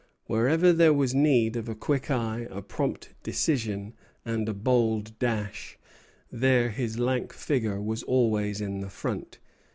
[0.25, 3.93] Wherever there was need of a quick eye, a prompt decision,
[4.25, 5.77] and a bold dash,
[6.31, 9.37] there his lank figure was always in the front.